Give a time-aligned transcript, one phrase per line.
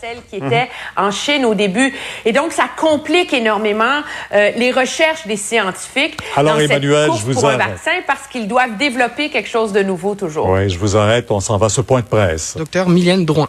[0.00, 1.92] celle qui était en Chine au début.
[2.24, 4.00] Et donc, ça complique énormément
[4.32, 7.68] euh, les recherches des scientifiques Alors, dans Emmanuel, cette je vous pour un arrête.
[7.72, 10.48] vaccin parce qu'ils doivent développer quelque chose de nouveau toujours.
[10.48, 11.30] Oui, je vous arrête.
[11.30, 12.56] On s'en va sur point de presse.
[12.56, 13.48] Docteur Mylène Drouin.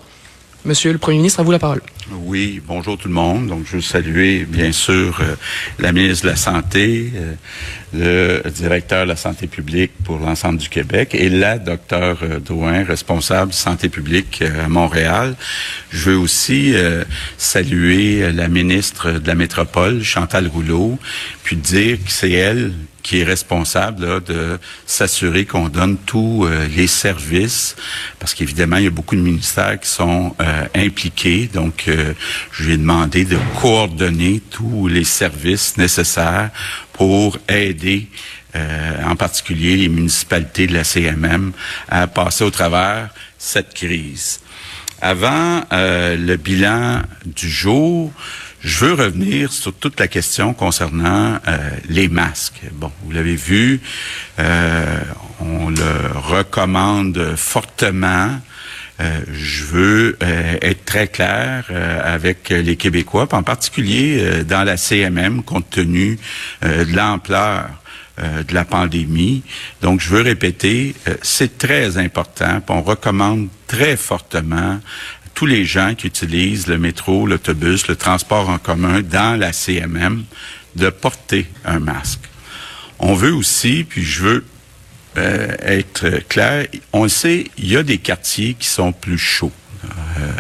[0.63, 1.81] Monsieur le Premier ministre, à vous la parole.
[2.12, 3.47] Oui, bonjour tout le monde.
[3.47, 5.36] Donc, je veux saluer, bien sûr, euh,
[5.79, 10.69] la ministre de la Santé, euh, le directeur de la santé publique pour l'ensemble du
[10.69, 15.36] Québec et la docteur euh, Drouin, responsable de santé publique à Montréal.
[15.90, 16.76] Je veux aussi
[17.38, 21.00] saluer la ministre de la Métropole, Chantal Rouleau,
[21.44, 22.72] puis dire que c'est elle
[23.04, 27.76] qui est responsable là, de s'assurer qu'on donne tous euh, les services,
[28.20, 31.50] parce qu'évidemment, il y a beaucoup de ministères qui sont euh, impliqués.
[31.54, 32.14] Donc, euh,
[32.52, 36.50] je lui ai demandé de coordonner tous les services nécessaires
[36.94, 38.08] pour aider
[38.55, 41.54] euh, en particulier les municipalités de la CMM
[41.88, 44.41] à passer au travers cette crise.
[45.02, 48.12] Avant euh, le bilan du jour,
[48.64, 51.58] je veux revenir sur toute la question concernant euh,
[51.90, 52.62] les masques.
[52.74, 53.82] Bon, vous l'avez vu,
[54.40, 54.99] euh,
[55.40, 58.40] on le recommande fortement.
[59.00, 64.63] Euh, je veux euh, être très clair euh, avec les Québécois, en particulier euh, dans
[64.63, 66.19] la CMM, compte tenu
[66.61, 67.69] de l'ampleur
[68.17, 69.41] de la pandémie.
[69.81, 74.80] Donc, je veux répéter, c'est très important, on recommande très fortement
[75.42, 80.23] tous les gens qui utilisent le métro, l'autobus, le transport en commun dans la CMM
[80.75, 82.20] de porter un masque.
[83.00, 84.45] On veut aussi, puis je veux
[85.17, 89.52] euh, être clair, on le sait, il y a des quartiers qui sont plus chauds.
[89.84, 90.31] Euh,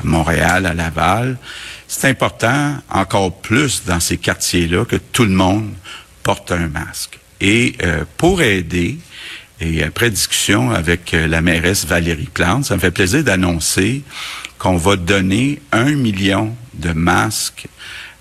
[0.00, 1.38] à Montréal, à Laval.
[1.86, 5.72] C'est important, encore plus dans ces quartiers-là, que tout le monde
[6.24, 7.20] porte un masque.
[7.40, 8.98] Et euh, pour aider,
[9.60, 14.02] et après discussion avec euh, la mairesse Valérie Plante, ça me fait plaisir d'annoncer
[14.58, 17.66] qu'on va donner un million de masques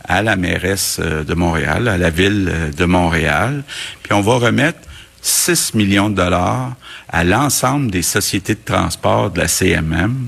[0.04, 3.64] à la mairesse euh, de Montréal, à la ville euh, de Montréal.
[4.04, 4.80] Puis on va remettre
[5.22, 6.76] 6 millions de dollars
[7.08, 10.28] à l'ensemble des sociétés de transport de la CMM.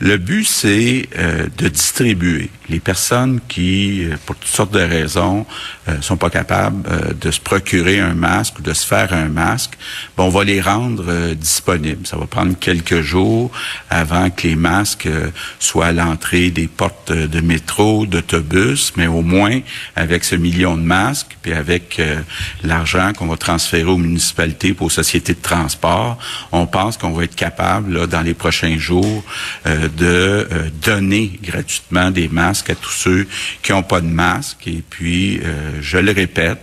[0.00, 1.08] Le but, c'est
[1.56, 5.46] de distribuer les personnes qui, pour toutes sortes de raisons,
[5.88, 9.28] euh, sont pas capables euh, de se procurer un masque ou de se faire un
[9.28, 9.72] masque.
[10.16, 12.06] Bon, on va les rendre euh, disponibles.
[12.06, 13.50] Ça va prendre quelques jours
[13.90, 19.06] avant que les masques euh, soient à l'entrée des portes euh, de métro, d'autobus, mais
[19.06, 19.60] au moins
[19.96, 22.20] avec ce million de masques, puis avec euh,
[22.62, 26.18] l'argent qu'on va transférer aux municipalités pour aux sociétés de transport,
[26.52, 29.24] on pense qu'on va être capable, là, dans les prochains jours,
[29.64, 30.46] de
[30.82, 33.26] donner gratuitement des masques à tous ceux
[33.62, 34.66] qui n'ont pas de masque.
[34.66, 36.60] Et puis, euh, je le répète,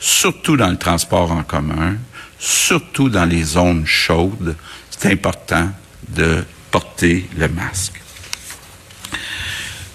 [0.00, 1.96] surtout dans le transport en commun,
[2.38, 4.56] surtout dans les zones chaudes,
[4.90, 5.70] c'est important
[6.08, 8.00] de porter le masque.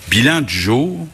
[0.09, 1.07] Bilan du jour,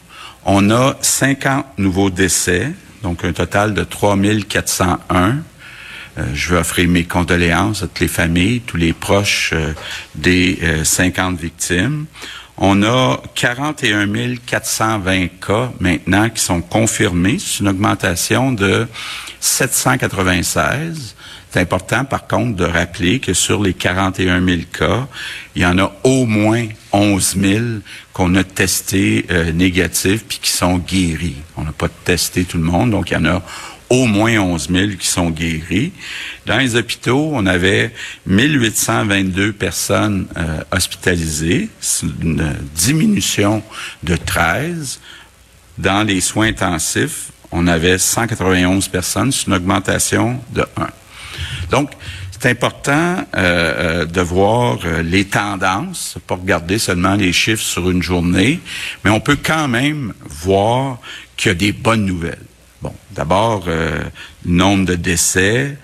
[0.44, 2.72] on a 50 nouveaux décès,
[3.02, 5.38] donc un total de 3401.
[6.18, 9.72] Euh, je veux offrir mes condoléances à toutes les familles, tous les proches euh,
[10.16, 12.06] des euh, 50 victimes.
[12.62, 14.06] On a 41
[14.44, 17.38] 420 cas maintenant qui sont confirmés.
[17.38, 18.86] C'est une augmentation de
[19.40, 21.16] 796.
[21.50, 25.08] C'est important, par contre, de rappeler que sur les 41 000 cas,
[25.56, 27.64] il y en a au moins 11 000
[28.12, 31.36] qu'on a testés euh, négatifs puis qui sont guéris.
[31.56, 33.42] On n'a pas testé tout le monde, donc il y en a
[33.90, 35.92] au moins 11 000 qui sont guéris.
[36.46, 37.92] Dans les hôpitaux, on avait
[38.26, 41.68] 1822 personnes euh, hospitalisées,
[42.22, 43.62] une diminution
[44.02, 45.00] de 13.
[45.76, 50.86] Dans les soins intensifs, on avait 191 personnes, c'est une augmentation de 1.
[51.70, 51.90] Donc,
[52.40, 57.90] c'est important euh, euh, de voir euh, les tendances, pas regarder seulement les chiffres sur
[57.90, 58.60] une journée,
[59.04, 60.98] mais on peut quand même voir
[61.36, 62.38] qu'il y a des bonnes nouvelles.
[62.82, 64.02] Bon, d'abord, euh,
[64.44, 65.76] nombre de décès,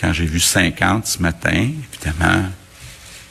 [0.00, 2.44] quand j'ai vu 50 ce matin, évidemment,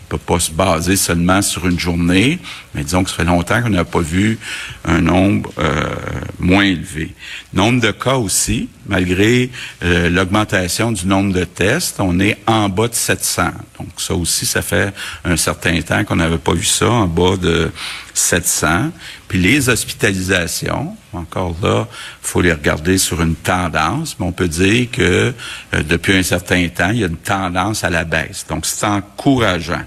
[0.05, 2.37] on peut pas se baser seulement sur une journée,
[2.75, 4.37] mais disons que ça fait longtemps qu'on n'a pas vu
[4.83, 5.95] un nombre euh,
[6.37, 7.15] moins élevé.
[7.53, 9.49] Nombre de cas aussi, malgré
[9.83, 13.45] euh, l'augmentation du nombre de tests, on est en bas de 700.
[13.79, 14.93] Donc ça aussi, ça fait
[15.23, 17.71] un certain temps qu'on n'avait pas vu ça, en bas de
[18.17, 18.91] 700.
[19.27, 21.87] Puis les hospitalisations, encore là,
[22.21, 25.33] faut les regarder sur une tendance, mais on peut dire que
[25.73, 28.45] euh, depuis un certain temps, il y a une tendance à la baisse.
[28.47, 29.83] Donc c'est encourageant.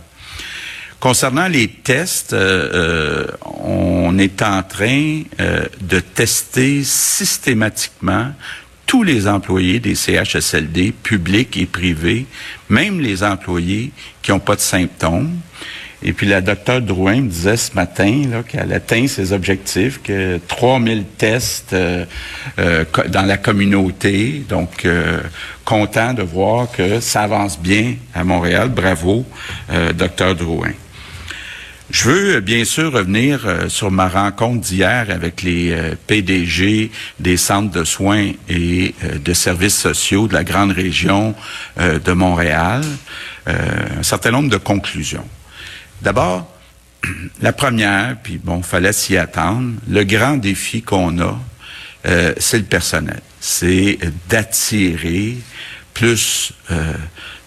[1.01, 8.33] Concernant les tests, euh, euh, on est en train euh, de tester systématiquement
[8.85, 12.27] tous les employés des CHSLD, publics et privés,
[12.69, 13.93] même les employés
[14.23, 15.39] qui n'ont pas de symptômes.
[16.03, 21.05] Et puis la docteure Drouin me disait ce matin qu'elle atteint ses objectifs, que 3000
[21.17, 22.05] tests euh,
[22.61, 24.45] euh, dans la communauté.
[24.49, 25.19] Donc, euh,
[25.65, 28.69] content de voir que ça avance bien à Montréal.
[28.69, 29.27] Bravo,
[29.95, 30.73] docteur Drouin.
[31.91, 35.75] Je veux bien sûr revenir sur ma rencontre d'hier avec les
[36.07, 41.35] PDG des centres de soins et de services sociaux de la grande région
[41.79, 42.83] de Montréal.
[43.47, 45.29] un certain nombre de conclusions.
[46.03, 46.51] D'abord,
[47.41, 51.39] la première, puis bon, fallait s'y attendre, le grand défi qu'on a,
[52.07, 53.21] euh, c'est le personnel.
[53.41, 53.99] C'est
[54.29, 55.37] d'attirer
[55.95, 56.93] plus euh,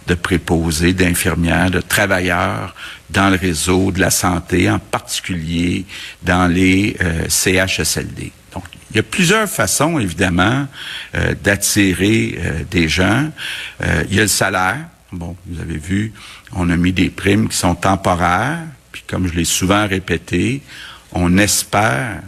[0.08, 2.76] de préposés, d'infirmières, de travailleurs
[3.10, 5.86] dans le réseau de la santé, en particulier
[6.24, 8.32] dans les euh, CHSLD.
[8.54, 10.68] Donc, il y a plusieurs façons, évidemment,
[11.44, 12.38] d'attirer
[12.70, 13.32] des gens.
[13.80, 14.80] il y a le salaire.
[15.12, 16.14] Bon, vous avez vu,
[16.54, 18.60] on a mis des primes qui sont temporaires,
[18.94, 20.62] puis comme je l'ai souvent répété,
[21.12, 22.22] on espère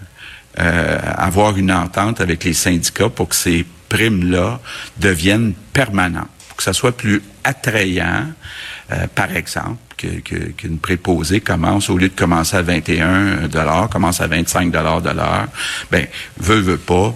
[0.59, 4.59] euh, avoir une entente avec les syndicats pour que ces primes-là
[4.97, 8.27] deviennent permanentes, pour que ça soit plus attrayant,
[8.91, 13.47] euh, par exemple, qu'une préposée commence, au lieu de commencer à 21
[13.89, 15.47] commence à 25 de l'heure.
[15.89, 16.05] Ben,
[16.37, 17.15] veut, veut pas,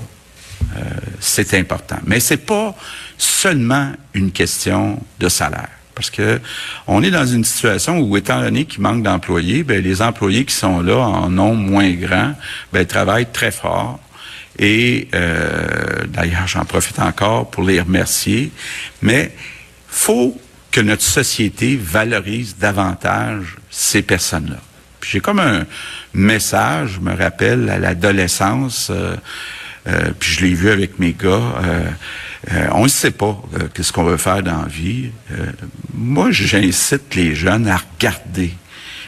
[0.76, 0.82] euh,
[1.20, 1.98] c'est important.
[2.06, 2.76] Mais c'est pas
[3.18, 5.70] seulement une question de salaire.
[5.96, 6.40] Parce que
[6.86, 10.54] on est dans une situation où, étant donné qu'il manque d'employés, ben, les employés qui
[10.54, 12.34] sont là en nombre moins grand,
[12.72, 14.00] ben, travaillent très fort.
[14.60, 18.52] Et euh, d'ailleurs, j'en profite encore pour les remercier.
[19.02, 19.32] Mais
[19.88, 20.40] faut
[20.72, 24.58] que notre société valorise davantage ces personnes-là.
[25.04, 25.66] J'ai comme un
[26.14, 29.16] message, je me rappelle à l'adolescence, euh,
[29.88, 31.54] euh, puis je l'ai vu avec mes gars.
[32.54, 35.10] Euh, on ne sait pas euh, qu'est-ce qu'on veut faire dans la vie.
[35.32, 35.52] Euh,
[35.94, 38.54] moi, j'incite les jeunes à regarder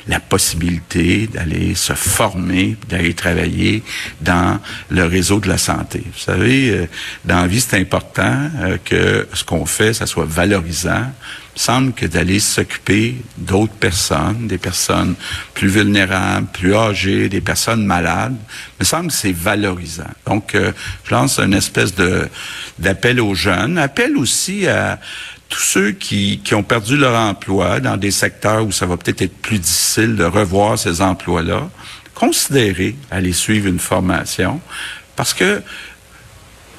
[0.09, 3.83] la possibilité d'aller se former, d'aller travailler
[4.19, 4.59] dans
[4.89, 6.03] le réseau de la santé.
[6.05, 6.89] Vous savez,
[7.23, 8.49] dans la vie, c'est important
[8.83, 11.05] que ce qu'on fait, ça soit valorisant,
[11.59, 15.15] semble que d'aller s'occuper d'autres personnes, des personnes
[15.53, 18.35] plus vulnérables, plus âgées, des personnes malades,
[18.79, 20.09] me semble que c'est valorisant.
[20.25, 20.71] Donc, euh,
[21.03, 22.29] je lance une espèce de
[22.77, 24.99] d'appel aux jeunes, appel aussi à
[25.49, 29.21] tous ceux qui, qui ont perdu leur emploi dans des secteurs où ça va peut-être
[29.23, 31.69] être plus difficile de revoir ces emplois-là,
[32.13, 34.61] considérer aller suivre une formation,
[35.15, 35.61] parce que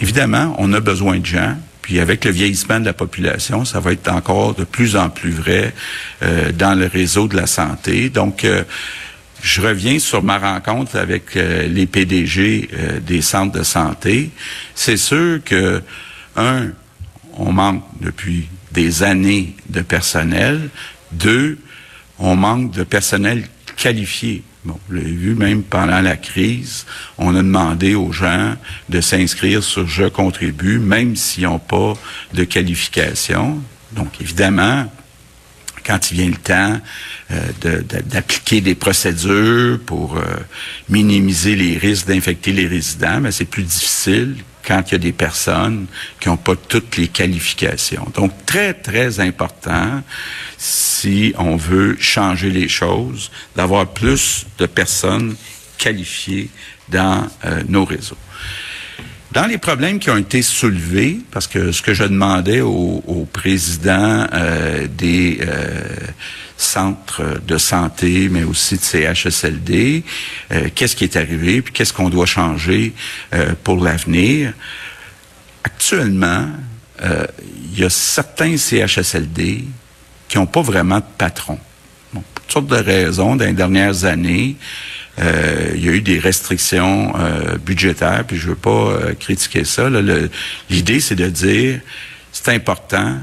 [0.00, 1.56] évidemment, on a besoin de gens
[1.90, 5.32] puis avec le vieillissement de la population, ça va être encore de plus en plus
[5.32, 5.74] vrai
[6.22, 8.10] euh, dans le réseau de la santé.
[8.10, 8.62] Donc, euh,
[9.42, 12.68] je reviens sur ma rencontre avec euh, les PDG
[13.04, 14.30] des centres de santé.
[14.74, 15.82] C'est sûr que,
[16.36, 16.68] un,
[17.34, 20.70] on manque depuis des années de personnel.
[21.12, 21.58] Deux,
[22.18, 24.42] on manque de personnel qualifié.
[24.64, 26.84] Bon, vous l'avez vu, même pendant la crise,
[27.16, 28.54] on a demandé aux gens
[28.90, 31.94] de s'inscrire sur Je contribue, même s'ils n'ont pas
[32.34, 33.62] de qualification.
[33.92, 34.92] Donc, évidemment,
[35.84, 36.80] quand il vient le temps
[37.30, 40.24] euh, d'appliquer des procédures pour euh,
[40.90, 45.12] minimiser les risques d'infecter les résidents, ben, c'est plus difficile quand il y a des
[45.12, 45.86] personnes
[46.20, 48.06] qui n'ont pas toutes les qualifications.
[48.14, 50.02] Donc, très, très important,
[50.58, 55.36] si on veut changer les choses, d'avoir plus de personnes
[55.78, 56.50] qualifiées
[56.88, 58.18] dans euh, nos réseaux.
[59.32, 63.24] Dans les problèmes qui ont été soulevés, parce que ce que je demandais au, au
[63.26, 65.80] président euh, des euh,
[66.60, 70.04] centres de santé, mais aussi de CHSLD,
[70.52, 72.92] euh, qu'est-ce qui est arrivé, puis qu'est-ce qu'on doit changer
[73.64, 74.52] pour l'avenir?
[75.64, 76.48] Actuellement,
[77.02, 79.64] il y a certains CHSLD
[80.28, 81.58] qui n'ont pas vraiment de patron.
[82.12, 84.56] pour toutes sortes de raisons, dans les dernières années,
[85.18, 89.64] euh, il y a eu des restrictions euh, budgétaires, puis je veux pas euh, critiquer
[89.64, 89.88] ça.
[90.70, 91.80] L'idée, c'est de dire,
[92.32, 93.18] c'est important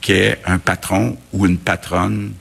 [0.00, 2.32] qu'il y ait un patron ou une patronne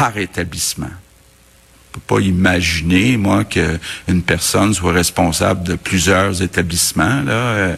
[0.00, 0.86] par établissement.
[0.86, 7.20] Je peux pas imaginer, moi, qu'une personne soit responsable de plusieurs établissements.
[7.20, 7.76] Là.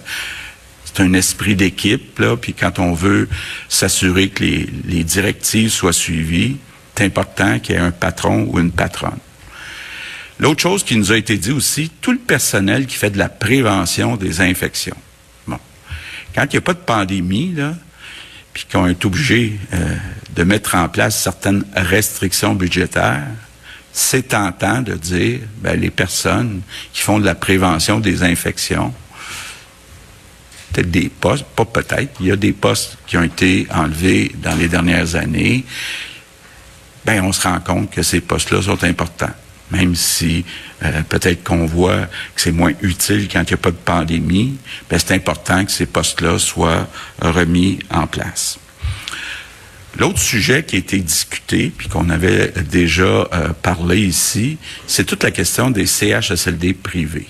[0.85, 3.29] c'est un esprit d'équipe, là, puis quand on veut
[3.69, 6.59] s'assurer que les, les directives soient suivies,
[6.95, 9.19] c'est important qu'il y ait un patron ou une patronne.
[10.39, 13.31] L'autre chose qui nous a été dit aussi, tout le personnel qui fait de la
[13.31, 14.97] prévention des infections.
[15.49, 15.59] Bon.
[16.37, 17.75] Quand il n'y a pas de pandémie, là,
[18.53, 19.97] puis qu'on est obligé euh,
[20.35, 23.27] de mettre en place certaines restrictions budgétaires,
[23.93, 28.95] c'est tentant de dire, ben, les personnes qui font de la prévention des infections,
[30.73, 34.55] peut-être des postes, pas peut-être, il y a des postes qui ont été enlevés dans
[34.55, 35.65] les dernières années
[37.05, 39.31] ben on se rend compte que ces postes-là sont importants.
[39.73, 40.45] Même si
[40.85, 44.59] euh, peut-être qu'on voit que c'est moins utile quand il n'y a pas de pandémie,
[44.89, 46.89] ben c'est important que ces postes-là soient
[47.21, 48.59] remis en place.
[49.99, 55.23] L'autre sujet qui a été discuté, puis qu'on avait déjà euh, parlé ici, c'est toute
[55.23, 57.29] la question des CHSLD privés.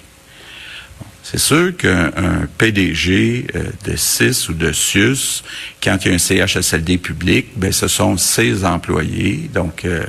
[1.24, 2.10] C'est sûr qu'un
[2.58, 5.42] PDG euh, de CIS ou de SIUS,
[5.82, 10.04] quand il y a un CHSLD public, ben ce sont ses employés, donc euh,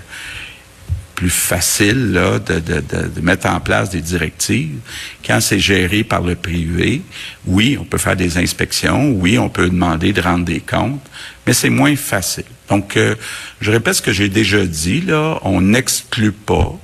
[1.24, 4.80] plus facile là, de, de, de, mettre en place des directives.
[5.25, 7.01] Quand c'est géré par le privé,
[7.46, 11.10] oui, on peut faire des inspections, oui, on peut demander de rendre des comptes,
[11.48, 12.44] mais c'est moins facile.
[12.68, 13.15] Donc, euh,
[13.62, 16.77] je répète ce que j'ai déjà dit, là, on n'exclut pas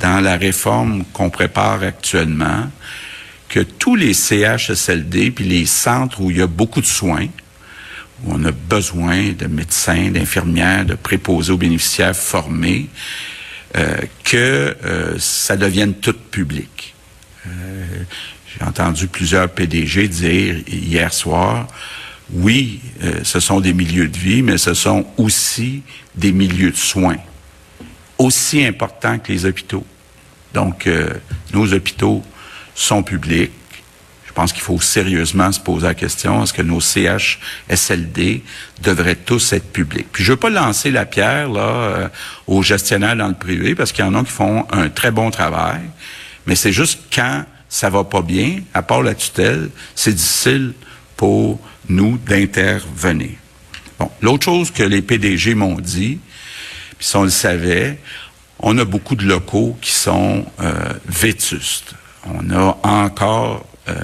[0.00, 2.68] dans la réforme qu'on prépare actuellement
[3.48, 7.28] que tous les CHSLD, puis les centres où il y a beaucoup de soins,
[8.24, 12.88] où on a besoin de médecins, d'infirmières, de préposés aux bénéficiaires formés,
[13.76, 16.94] euh, que euh, ça devienne tout public.
[17.46, 17.84] Euh,
[18.46, 21.68] j'ai entendu plusieurs PDG dire hier soir,
[22.32, 22.80] oui,
[23.24, 25.82] ce sont des milieux de vie, mais ce sont aussi
[26.14, 27.16] des milieux de soins,
[28.18, 29.84] aussi importants que les hôpitaux.
[30.54, 30.88] Donc,
[31.52, 32.22] nos hôpitaux
[32.72, 33.50] sont publics.
[34.30, 38.44] Je pense qu'il faut sérieusement se poser la question est-ce que nos CHSLD
[38.80, 40.06] devraient tous être publics?
[40.12, 42.08] Puis je veux pas lancer la pierre là euh,
[42.46, 45.32] aux gestionnaires dans le privé parce qu'il y en a qui font un très bon
[45.32, 45.80] travail,
[46.46, 50.74] mais c'est juste quand ça va pas bien, à part la tutelle, c'est difficile
[51.16, 51.58] pour
[51.88, 53.30] nous d'intervenir.
[53.98, 56.20] Bon, l'autre chose que les PDG m'ont dit,
[56.96, 57.98] puis si on le savait,
[58.60, 61.94] on a beaucoup de locaux qui sont euh, vétustes.
[62.26, 63.94] On a encore euh,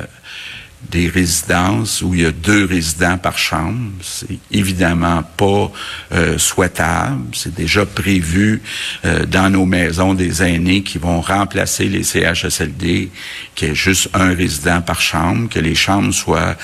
[0.90, 3.90] des résidences où il y a deux résidents par chambre.
[4.02, 5.70] C'est évidemment pas
[6.12, 7.24] euh, souhaitable.
[7.32, 8.62] C'est déjà prévu
[9.04, 13.10] euh, dans nos maisons des aînés qui vont remplacer les CHSLD,
[13.54, 16.56] qu'il y ait juste un résident par chambre, que les chambres soient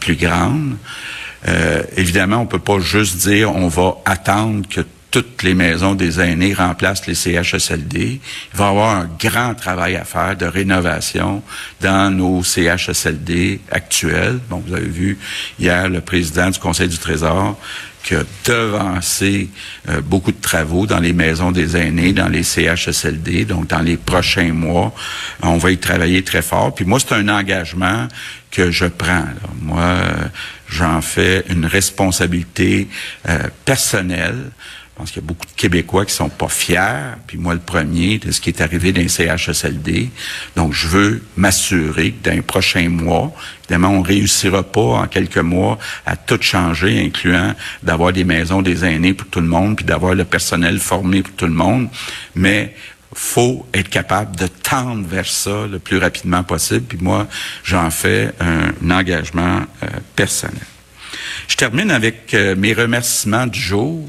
[0.00, 0.76] plus grandes.
[1.96, 4.80] évidemment, on peut pas juste dire on va attendre que
[5.14, 8.20] toutes les maisons des aînés remplacent les CHSLD.
[8.52, 11.40] Il va y avoir un grand travail à faire de rénovation
[11.80, 14.40] dans nos CHSLD actuels.
[14.50, 15.16] Bon, vous avez vu
[15.60, 17.56] hier le président du Conseil du Trésor
[18.02, 19.50] qui a devancé
[19.88, 23.44] euh, beaucoup de travaux dans les maisons des aînés, dans les CHSLD.
[23.44, 24.92] Donc, dans les prochains mois,
[25.42, 26.74] on va y travailler très fort.
[26.74, 28.08] Puis moi, c'est un engagement
[28.50, 29.26] que je prends.
[29.62, 30.24] Moi, euh,
[30.68, 32.88] j'en fais une responsabilité
[33.28, 34.50] euh, personnelle.
[34.94, 37.58] Je pense qu'il y a beaucoup de Québécois qui sont pas fiers, puis moi le
[37.58, 40.08] premier, de ce qui est arrivé dans les CHSLD.
[40.54, 43.34] Donc, je veux m'assurer que dans les prochains mois,
[43.64, 48.84] évidemment, on réussira pas en quelques mois à tout changer, incluant d'avoir des maisons des
[48.84, 51.88] aînés pour tout le monde, puis d'avoir le personnel formé pour tout le monde,
[52.36, 52.72] mais
[53.14, 56.82] faut être capable de tendre vers ça le plus rapidement possible.
[56.82, 57.26] Puis moi,
[57.64, 60.62] j'en fais un, engagement euh, personnel.
[61.48, 64.08] Je termine avec euh, mes remerciements du jour.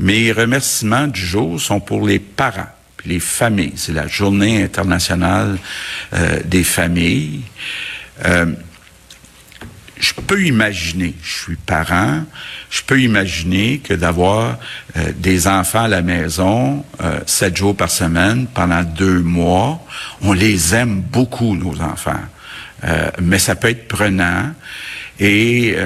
[0.00, 2.70] Mes remerciements du jour sont pour les parents,
[3.04, 3.74] les familles.
[3.76, 5.58] C'est la journée internationale
[6.14, 7.42] euh, des familles.
[8.24, 8.46] Euh,
[9.98, 12.24] je peux imaginer, je suis parent,
[12.70, 14.58] je peux imaginer que d'avoir
[14.96, 16.82] euh, des enfants à la maison
[17.26, 19.84] sept jours par semaine pendant deux mois,
[20.22, 22.24] on les aime beaucoup, nos enfants.
[23.20, 24.54] mais ça peut être prenant
[25.18, 25.76] et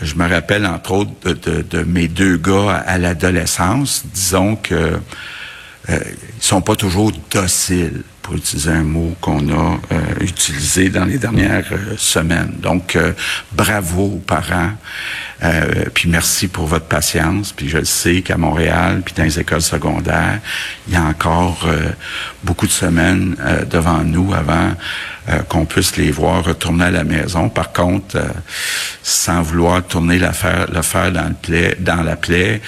[0.00, 4.04] je me rappelle entre autres de, mes deux gars à, l'adolescence.
[4.12, 4.74] Disons que
[5.90, 5.98] euh,
[6.36, 11.16] ils sont pas toujours dociles pour utiliser un mot qu'on a euh, utilisé dans les
[11.16, 12.52] dernières euh, semaines.
[12.58, 13.14] Donc, euh,
[13.52, 14.72] bravo aux parents,
[15.94, 17.52] puis merci pour votre patience.
[17.52, 20.40] Puis je sais qu'à Montréal, puis dans les écoles secondaires,
[20.88, 21.64] il y a encore
[22.42, 23.36] beaucoup de semaines
[23.70, 24.72] devant nous avant
[25.48, 27.50] qu'on puisse les voir retourner à la maison.
[27.50, 28.16] Par contre,
[29.08, 32.60] sans vouloir tourner l'affaire, l'affaire dans, le plaie, dans la plaie,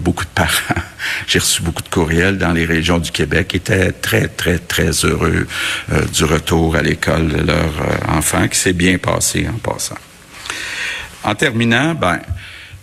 [0.00, 0.82] beaucoup de parents,
[1.26, 5.46] j'ai reçu beaucoup de courriels dans les régions du Québec, étaient très, très, très heureux
[5.92, 9.98] euh, du retour à l'école de leur euh, enfant, qui s'est bien passé en passant.
[11.24, 12.20] En terminant, ben,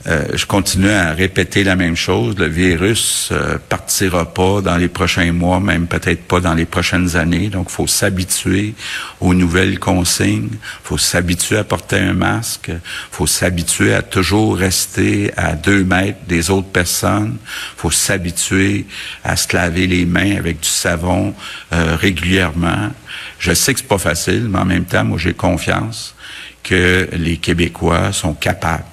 [0.05, 2.37] euh, je continue à répéter la même chose.
[2.37, 7.15] Le virus euh, partira pas dans les prochains mois, même peut-être pas dans les prochaines
[7.15, 7.47] années.
[7.47, 8.73] Donc, faut s'habituer
[9.21, 10.49] aux nouvelles consignes.
[10.83, 12.71] faut s'habituer à porter un masque.
[13.11, 17.37] faut s'habituer à toujours rester à deux mètres des autres personnes.
[17.77, 18.85] faut s'habituer
[19.23, 21.33] à se laver les mains avec du savon
[21.71, 22.91] euh, régulièrement.
[23.39, 26.13] Je sais que c'est pas facile, mais en même temps, moi, j'ai confiance
[26.61, 28.85] que les Québécois sont capables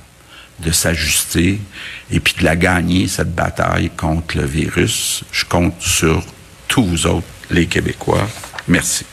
[0.62, 1.58] de s'ajuster
[2.10, 5.22] et puis de la gagner, cette bataille contre le virus.
[5.32, 6.22] Je compte sur
[6.68, 8.28] tous vous autres, les Québécois.
[8.68, 9.04] Merci.